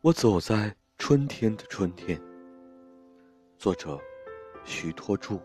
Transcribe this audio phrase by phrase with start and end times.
[0.00, 2.16] 我走在春天的春天。
[3.58, 4.00] 作者：
[4.64, 5.42] 徐托柱。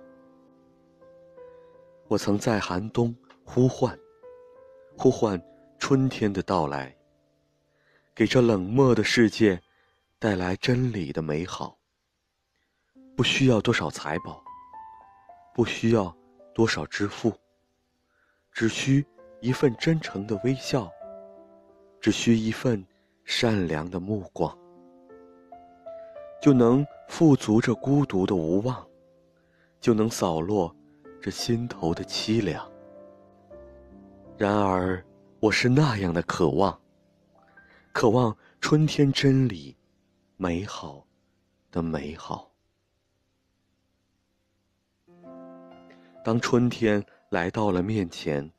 [2.07, 3.97] 我曾在寒冬呼唤，
[4.95, 5.41] 呼唤
[5.79, 6.95] 春天的到来，
[8.13, 9.59] 给这冷漠的世界
[10.19, 11.75] 带来真理的美好。
[13.17, 14.43] 不需要多少财宝，
[15.55, 16.15] 不需要
[16.53, 17.33] 多少支付，
[18.51, 19.03] 只需
[19.41, 20.87] 一份真诚的微笑，
[21.99, 22.85] 只需一份。
[23.25, 24.55] 善良的目光，
[26.41, 28.85] 就能富足这孤独的无望，
[29.79, 30.75] 就能扫落
[31.21, 32.69] 这心头的凄凉。
[34.37, 35.03] 然而，
[35.39, 36.79] 我是那样的渴望，
[37.93, 39.75] 渴望春天真理、
[40.35, 41.05] 美好
[41.71, 42.51] 的美好。
[46.23, 48.51] 当春天来到了面前，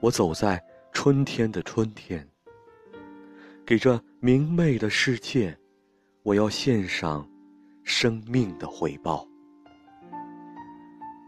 [0.00, 0.62] 我走在
[0.92, 2.29] 春天的春天。
[3.70, 5.56] 给这明媚的世界，
[6.24, 7.24] 我要献上
[7.84, 9.24] 生命的回报。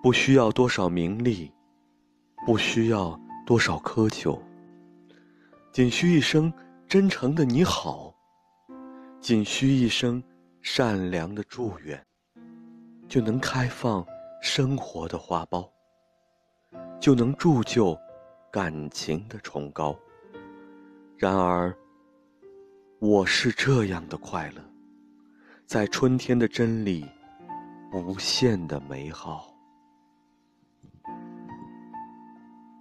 [0.02, 1.52] 不需要多少名利，
[2.44, 4.42] 不需要多少苛求，
[5.70, 6.52] 仅需一声
[6.88, 8.12] 真诚的你好，
[9.20, 10.20] 仅需一声
[10.62, 12.04] 善良的祝愿，
[13.08, 14.04] 就能开放
[14.40, 15.70] 生活的花苞，
[16.98, 17.96] 就能铸就
[18.50, 19.96] 感情的崇高。
[21.16, 21.72] 然而。
[23.04, 24.62] 我是这样的快乐，
[25.66, 27.04] 在春天的真理，
[27.92, 29.51] 无限的美好。